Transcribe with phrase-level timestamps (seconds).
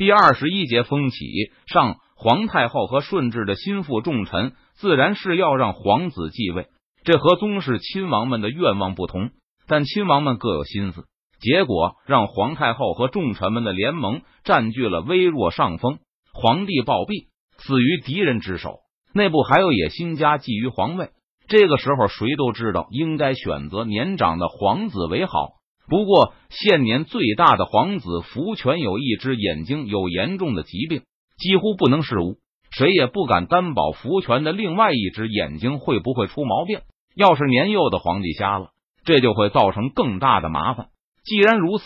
[0.00, 1.18] 第二十一节风起
[1.66, 6.68] 上，皇太后和顺治的心腹重臣自然是要让皇子继位，
[7.04, 9.28] 这和宗室亲王们的愿望不同，
[9.66, 11.04] 但亲王们各有心思，
[11.38, 15.98] 结果让皇太后和重臣们的联盟占据了微弱上风，
[16.32, 17.26] 皇帝暴毙，
[17.58, 18.78] 死于敌人之手，
[19.12, 21.10] 内部还有野心家觊觎皇位。
[21.46, 25.59] 这个时候，谁都知道应该选择年长的皇子为好。
[25.90, 31.02] 不过，现年最大的皇子福全有一只眼睛有严重的疾病，
[31.36, 32.36] 几乎不能视物，
[32.70, 36.80] 谁也不敢担保福全的另外一只眼睛会不会出毛病。
[37.16, 38.68] 要是年幼的皇帝瞎了，
[39.04, 40.90] 这就会造成更大的麻烦。
[41.24, 41.84] 既然如此，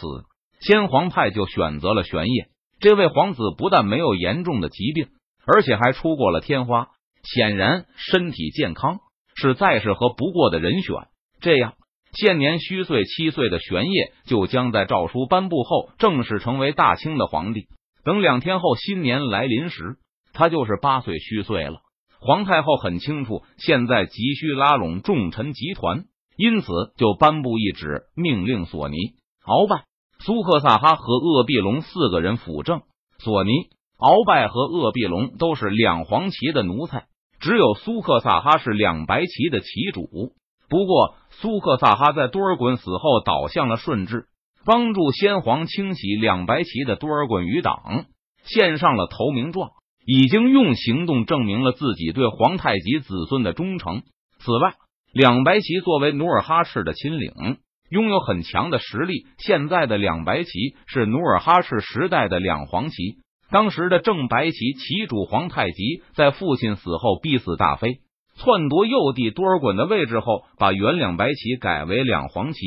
[0.61, 2.49] 先皇派就选择了玄烨。
[2.81, 5.07] 这位皇子不但没有严重的疾病，
[5.47, 6.89] 而且还出过了天花，
[7.23, 8.99] 显然身体健康。
[9.37, 10.95] 是再适合不过的人选。
[11.41, 11.75] 这样，
[12.15, 17.67] 现年虚岁七岁的玄烨就将在诏书颁布后正式成为大清的皇帝。
[18.05, 19.97] 等两天后新年来临时，
[20.33, 21.81] 他就是八岁虚岁了。
[22.21, 26.05] 皇太后很清楚，现在急需拉拢重臣集团，
[26.37, 28.97] 因此就颁布一旨，命令索尼、
[29.45, 29.85] 鳌拜、
[30.21, 32.83] 苏克萨哈和鄂必龙四个人辅政。
[33.19, 33.51] 索尼、
[33.99, 37.07] 鳌拜和鄂必龙都是两黄旗的奴才。
[37.41, 40.33] 只有苏克萨哈是两白旗的旗主，
[40.69, 44.27] 不过苏克萨哈在多尔衮死后倒向了顺治，
[44.65, 48.07] 帮助先皇清洗两白旗的多尔衮余党，
[48.45, 49.71] 献上了投名状，
[50.07, 54.03] 已经用行动证明了自己对皇太极子孙的忠诚。
[54.39, 54.75] 此外，
[55.13, 57.59] 两白旗作为努尔哈赤的亲领，
[57.91, 59.27] 拥有很强的实力。
[59.39, 60.51] 现在的两白旗
[60.87, 63.19] 是努尔哈赤时代的两黄旗。
[63.51, 68.01] 当时的正白旗旗主皇太极在父亲死后逼死大妃，
[68.37, 72.61] 篡夺幼帝多尔衮的位置后，把原两白旗改为两黄旗，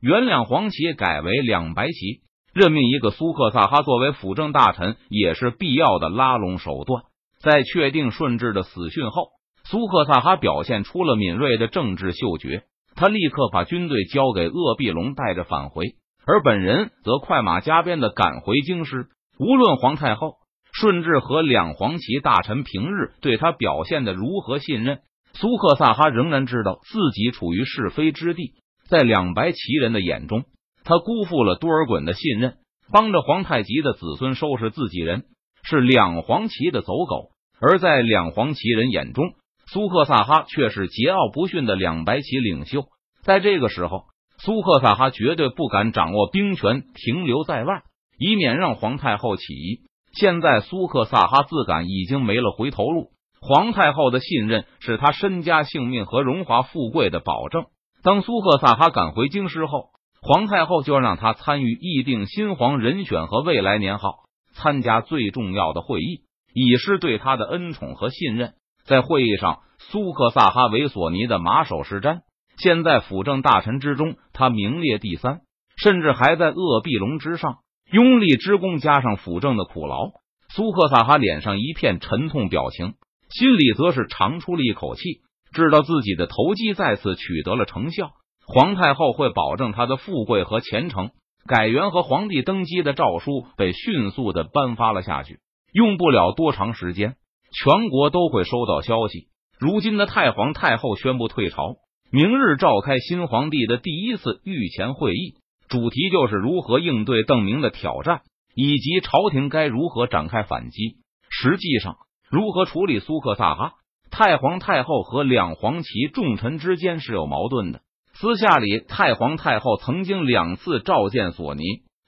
[0.00, 2.22] 原两黄旗改为两白旗。
[2.52, 7.04] 任命一个苏克萨哈作为辅政大臣，也是必要的拉拢手段。
[7.40, 9.28] 在确定顺治的死讯后，
[9.64, 12.64] 苏克萨哈表现出了敏锐的政治嗅觉，
[12.94, 15.94] 他立刻把军队交给鄂必龙带着返回，
[16.26, 19.06] 而本人则快马加鞭的赶回京师。
[19.38, 20.34] 无论皇太后、
[20.72, 25.00] 顺治和两黄旗大臣平日对他表现的如何信任，
[25.34, 28.54] 苏克萨哈仍然知道自己处于是非之地。
[28.88, 30.44] 在两白旗人的眼中，
[30.84, 32.56] 他辜负了多尔衮的信任，
[32.92, 35.24] 帮着皇太极的子孙收拾自己人，
[35.62, 39.32] 是两黄旗的走狗；而在两黄旗人眼中，
[39.66, 42.84] 苏克萨哈却是桀骜不驯的两白旗领袖。
[43.22, 44.04] 在这个时候，
[44.38, 47.82] 苏克萨哈绝对不敢掌握兵权，停留在外。
[48.18, 49.80] 以免让皇太后起疑。
[50.14, 53.10] 现在苏克萨哈自感已经没了回头路，
[53.44, 57.64] 皇太后的信任是他身家性命和荣华富贵的保证。
[58.04, 59.88] 当苏克萨哈赶回京师后，
[60.22, 64.14] 皇太后就让他参与议定新皇人选和未来年号，
[64.54, 66.20] 参加最重要的会议，
[66.54, 68.52] 以示对他的恩宠和信任。
[68.84, 72.20] 在会议上，苏克萨哈为索尼的马首是瞻。
[72.58, 75.40] 现在辅政大臣之中，他名列第三，
[75.76, 77.56] 甚至还在鄂必龙之上。
[77.90, 80.10] 拥立之功加上辅政的苦劳，
[80.48, 82.94] 苏克萨哈脸上一片沉痛表情，
[83.32, 85.20] 心里则是长出了一口气，
[85.52, 88.10] 知道自己的投机再次取得了成效。
[88.46, 91.10] 皇太后会保证他的富贵和前程。
[91.44, 95.40] 改元和皇帝登基的诏书被迅速的颁发了下去，
[95.72, 97.16] 用不了多长时间，
[97.52, 99.26] 全国都会收到消息。
[99.58, 101.76] 如今的太皇太后宣布退朝，
[102.12, 105.34] 明日召开新皇帝的第一次御前会议。
[105.68, 108.20] 主题就是如何应对邓明的挑战，
[108.54, 110.98] 以及朝廷该如何展开反击。
[111.28, 111.96] 实际上，
[112.32, 113.72] 如何处理苏克萨哈、
[114.10, 117.82] 太皇太后和两黄旗重臣之间是有矛盾的。
[118.14, 121.62] 私下里，太皇太后曾经两次召见索尼，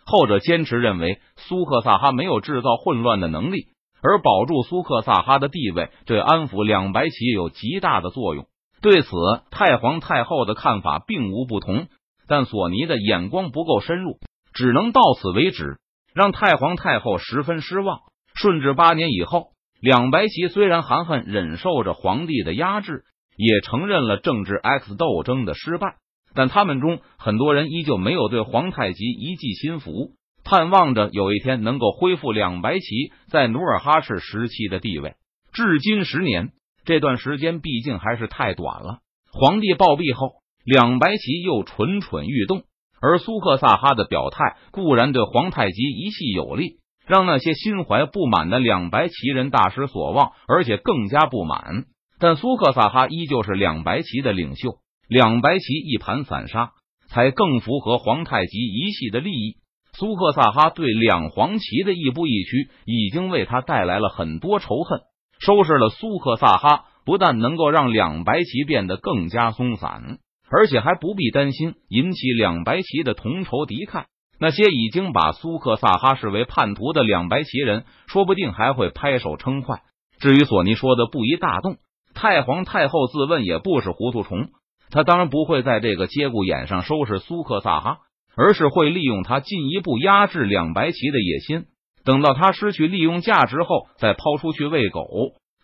[0.07, 3.67] 后者坚持认为苏克萨哈没有制造混乱的能力，
[4.03, 8.47] 而保住苏克萨哈的地位对安抚两白旗有极大的作用。
[8.81, 9.11] 对此，
[9.51, 11.89] 太皇太后的看法并无不同。
[12.27, 14.19] 但索尼的眼光不够深入，
[14.55, 15.77] 只能到此为止，
[16.15, 17.99] 让太皇太后十分失望。
[18.35, 19.49] 顺治八年以后，
[19.85, 23.05] 两白旗虽然含恨忍受着皇帝的压制，
[23.37, 25.97] 也承认了政治 X 斗争的失败，
[26.35, 35.17] 但他们中很多人依旧没有对皇太极一记心服，盼望着有一天能够恢复两白旗在努尔哈赤时期的地位。
[35.53, 36.53] 至今十年，
[36.87, 39.01] 这段时间毕竟还是太短了。
[39.33, 40.43] 皇帝暴毙后。
[40.65, 42.63] 两白旗又蠢蠢欲动，
[42.99, 51.85] 而苏克萨哈的表态固然对皇太极一系有利，让那些心怀不满的两白旗人大失所望，而且更加不满。
[52.19, 54.77] 但苏克萨哈依旧是两白旗的领袖，
[55.09, 56.71] 两白旗一盘散沙，
[57.09, 59.57] 才更符合皇太极一系的利益。
[59.93, 65.01] 苏克萨哈对两黄旗的亦步亦趋，已经为他带来了很多仇恨。
[65.41, 70.19] 收拾了苏克萨哈，不但能够让两白旗变得更加松散，
[70.51, 74.07] 而且还不必担心引起两白旗的同仇敌忾。
[74.45, 79.81] 那些已经把苏克萨哈视为叛徒的两白旗人，说不定还会拍手称快。
[80.21, 81.79] 至于索尼说的不宜大动，
[82.13, 84.49] 太皇太后自问也不是糊涂虫，
[84.91, 87.99] 他当然不会在这个节骨眼上收拾苏克萨哈。
[88.37, 91.67] 而是会利用他进一步压制两白旗的野心，
[92.05, 95.07] 等到他失去利用价值后，再抛出去喂狗。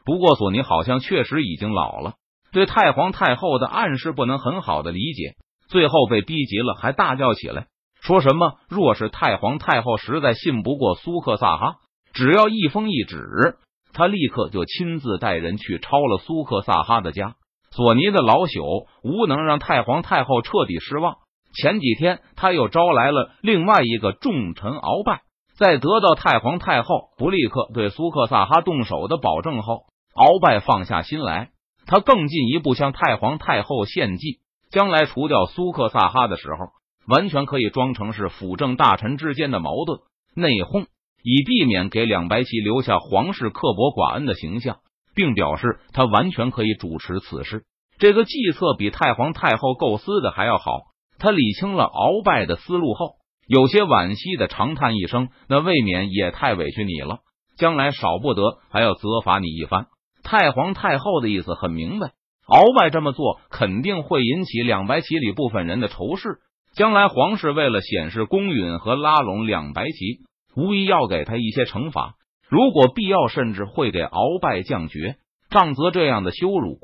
[0.05, 2.15] 不过索尼好像确实已经老了，
[2.53, 5.35] 对太皇太后的暗示不能很好的理解，
[5.69, 7.67] 最后被逼急了，还大叫起来，
[8.03, 11.77] 说什么若是太皇太后实在信不过苏克萨哈，
[12.13, 13.57] 只要一封一纸，
[13.93, 17.35] 他立刻就亲自带人去抄了苏克萨哈的家。
[17.73, 21.19] 索尼的老朽无能让太皇太后彻底失望。
[21.53, 25.23] 前几天，他又招来了另外一个重臣鳌拜，
[25.57, 31.51] 在得到太皇太后不立刻对苏克萨哈动手的保证后，鳌拜放下心来，
[31.87, 34.39] 他更进一步向太皇太后献计，
[34.71, 36.71] 将来除掉苏克萨哈的时候，
[37.11, 39.99] 完全可以装成是辅政大臣之间的矛盾
[40.35, 40.87] 内讧，
[41.23, 44.79] 以避免给两白旗留下皇室刻薄寡恩的形象，
[45.15, 47.65] 并表示他完全可以主持此事。
[47.99, 50.83] 这个计策比太皇太后构思的还要好。
[51.19, 53.17] 他理清了鳌拜的思路后，
[53.47, 57.19] 有些惋惜的长叹一声：“那未免也太委屈你了，
[57.59, 59.89] 将来少不得还要责罚你一番。”
[60.25, 62.13] 太皇太后的意思很明白，
[62.47, 66.39] 鳌拜这么做肯定会引起两白旗里部分人的仇视。
[66.75, 70.21] 将来皇室为了显示公允和拉拢两白旗，
[70.55, 72.15] 无疑要给他一些惩罚。
[72.49, 75.17] 如果必要，甚至会给鳌拜降爵。
[75.51, 76.79] 杖责这样的羞辱，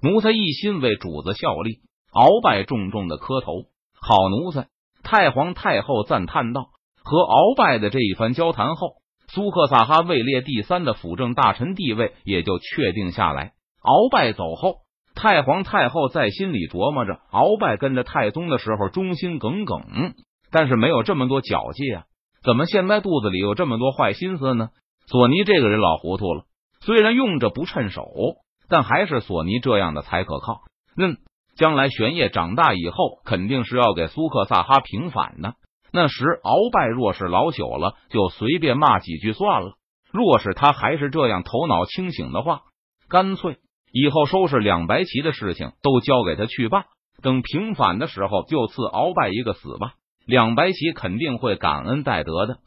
[0.00, 1.80] 奴才一心为主子效力。
[2.12, 3.64] 鳌拜重重的磕头。
[4.00, 4.68] 好奴才！
[5.02, 6.68] 太皇太后赞叹道。
[7.04, 8.94] 和鳌拜的这一番交谈后，
[9.28, 13.52] 苏克萨哈位列第三的辅政大臣地位也就确定下来。
[13.82, 14.78] 鳌拜走后，
[15.16, 20.14] 太皇太后在心里琢磨着：鳌拜跟着太宗的时候忠心耿耿，
[20.52, 22.04] 但是没有这么多脚气啊，
[22.44, 24.68] 怎么现在肚子里有这么多坏心思呢？
[25.08, 26.44] 索尼这个人老糊涂了，
[26.80, 28.06] 虽然用着不趁手，
[28.68, 30.60] 但还是索尼这样的才可靠。
[30.96, 31.16] 嗯。
[31.56, 35.54] 将来玄烨长大以后，肯定是要给苏克萨哈平反的。
[35.90, 39.70] 那时鳌拜若是老朽了，就随便骂几句算了；
[40.12, 42.60] 若是他还是这样头脑清醒的话，
[43.08, 43.56] 干脆
[43.98, 46.84] 以后收拾两白旗的事情都交给他去办。
[47.22, 49.94] 等平反的时候，就赐鳌拜一个死吧。
[50.26, 52.58] 两白旗肯定会感恩戴德的。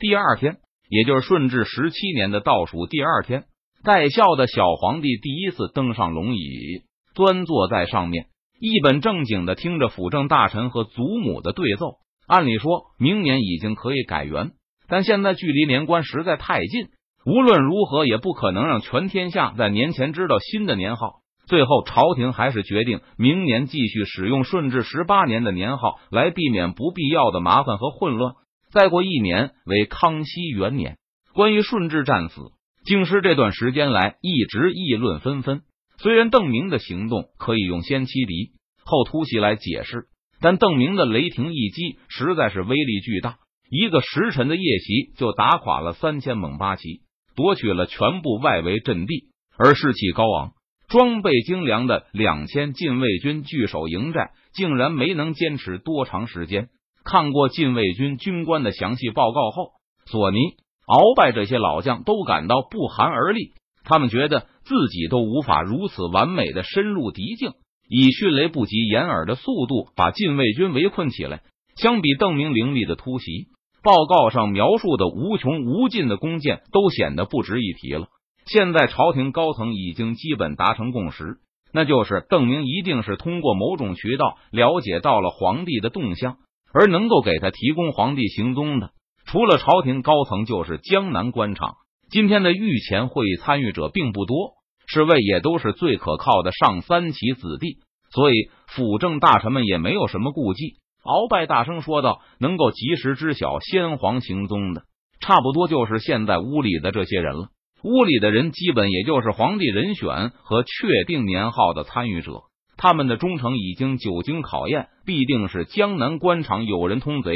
[0.00, 0.56] 第二天，
[0.88, 3.44] 也就是顺治十七年的倒数第二天，
[3.84, 6.82] 戴孝的小皇帝第一次登上龙椅。
[7.14, 8.26] 端坐在上面，
[8.58, 11.98] 一本正经的听着辅政大臣和祖母的对奏。
[12.26, 14.50] 按理说明年已经可以改元，
[14.88, 16.88] 但现在距离年关实在太近，
[17.26, 21.20] 无论如何也不可能让全天下在年前知道新的年号。
[21.46, 28.34] 最后，朝廷还是决定明年继续使用顺治十八年的年号，来避免不必要的麻烦和混乱。
[28.70, 30.96] 再过一年为康熙元年。
[31.34, 32.40] 关于顺治战死，
[32.84, 35.62] 京师这段时间来一直议论纷纷。
[35.98, 38.52] 虽然邓明的行动可以用先欺敌
[38.84, 40.06] 后突袭来解释，
[40.40, 43.36] 但邓明的雷霆一击实在是威力巨大，
[43.70, 47.00] 一个时辰的夜袭就打垮了三千蒙八旗，
[47.34, 49.28] 夺取了全部外围阵地。
[49.56, 50.52] 而士气高昂、
[50.88, 56.70] 装备精良的两千禁卫军据守营寨，竟然没能坚持多长时间。
[57.04, 59.72] 看过禁卫军军官的详细报告后，
[60.06, 60.38] 索尼、
[60.86, 63.52] 鳌拜这些老将都感到不寒而栗。
[63.84, 67.52] 他们觉得自己都无法如此完美的深入敌境，
[67.88, 71.42] 以迅雷不及掩耳的速度把禁卫军围困起来。
[71.76, 73.48] 相比邓明凌厉的突袭，
[73.84, 78.08] 报告上描述的无穷无尽的弓箭都显得不值一提了。
[78.46, 81.36] 现在朝廷高层已经基本达成共识，
[81.72, 86.38] 那就是邓明一定是通过某种渠道了解到了皇帝的动向，
[86.72, 88.90] 而能够给他提供皇帝行踪的，
[89.26, 91.74] 除了朝廷高层，就是江南官场。
[92.10, 94.52] 今天的御前会议参与者并不多，
[94.86, 97.78] 侍卫也都是最可靠的上三旗子弟，
[98.10, 100.76] 所以辅政大臣们也没有什么顾忌。
[101.04, 104.82] 鳌拜大声说道：“能够及时知晓先皇行踪的，
[105.20, 107.48] 差不多就是现在屋里的这些人了。
[107.82, 112.44] 屋里的人基本也就是皇帝人选和确定年号的参与者，
[112.76, 117.32] 他们的忠诚已经久经考验，必定是江南官场有人通贼，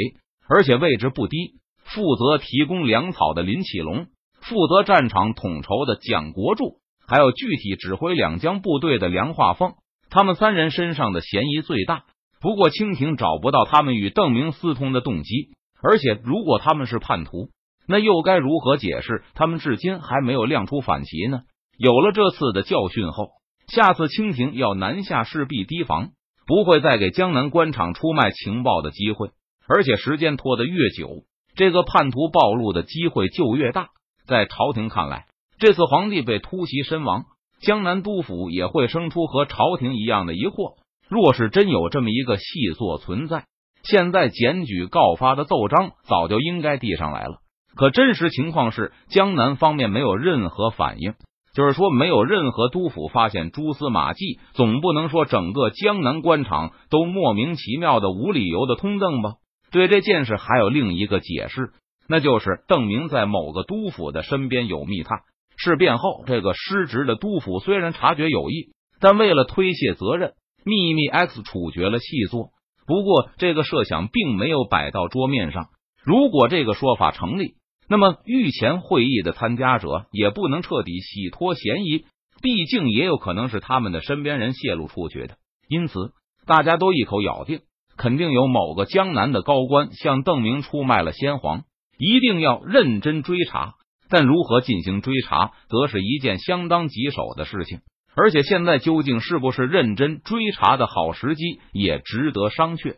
[0.47, 1.37] 而且位置不低。
[1.83, 4.07] 负责提供粮草的林启龙。”
[4.41, 9.73] 负责战场统筹的蒋国柱，还有具体指挥两江部队的梁化凤，
[10.09, 12.05] 他们三人身上的嫌疑最大。
[12.41, 15.49] 不过，清廷找不到他们与邓明私通的动机，
[15.81, 17.49] 而且，如果他们是叛徒，
[17.85, 21.41] 那又该如何解释他们至今还没有亮出反旗呢？
[21.77, 23.29] 有了这次的教训后，
[23.67, 26.11] 下次清廷要南下势必提防，
[26.47, 29.31] 不会再给江南官场出卖情报的机会。
[29.67, 33.89] 而且，时间拖得越久，这个叛徒暴露的机会就越大。
[34.25, 35.25] 在朝廷看来，
[35.59, 37.25] 这次皇帝被突袭身亡，
[37.59, 40.75] 江南督府也会生出和朝廷一样的疑惑。
[41.09, 42.43] 若是真有这么一个细
[42.77, 43.45] 作存在，
[43.83, 47.37] 现在检举告发的奏章早就应该递上来了。
[47.75, 51.13] 可真实情况是，江南方面没有任何反应，
[51.55, 54.39] 就是说没有任何督府发现蛛丝马迹。
[54.53, 59.35] 总不能说整个江南官场都莫名其妙的无理由的通邓吧？
[59.71, 61.71] 对这件事还有另一个解释，
[62.07, 65.19] 那就是邓明在某个督府的身边有密探。
[65.57, 72.49] 事变后，这个失职的督府虽然察觉有异，但为了推卸责任，秘密 X 处决了细作。
[72.85, 75.67] 不过，这个设想并没有摆到桌面上。
[76.03, 77.53] 如果这个说法成立，
[77.87, 82.05] 那么御前会议的参加者也不能彻底洗脱嫌疑，
[82.41, 85.37] 毕竟也有可能是他们的身边人泄露出去的。
[85.67, 86.13] 因此，
[86.45, 87.61] 大家都一口咬定，
[87.97, 91.63] 肯定有某个江南的高官向邓明出卖了先皇，
[91.97, 93.73] 一定要认真追查。
[94.09, 97.81] 但如何进行追查，则是一件相当棘手的事情。
[98.21, 102.95] 而且，现在究竟是不是认真追查的好时机，也值得商榷。